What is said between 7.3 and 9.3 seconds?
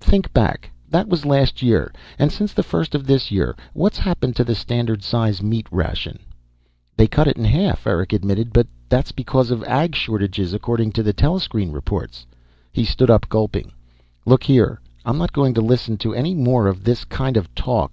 in half," Eric admitted. "But that's